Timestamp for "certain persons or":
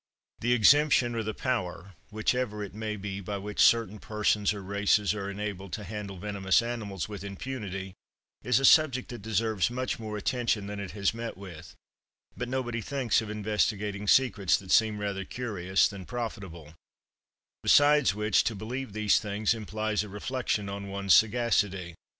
3.61-4.63